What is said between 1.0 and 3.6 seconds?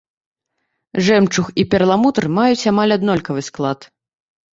Жэмчуг і перламутр маюць амаль аднолькавы